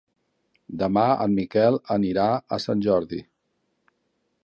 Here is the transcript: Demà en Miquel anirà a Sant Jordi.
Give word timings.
Demà 0.83 1.03
en 1.27 1.35
Miquel 1.41 1.79
anirà 1.99 2.27
a 2.57 2.61
Sant 2.67 2.85
Jordi. 2.87 3.25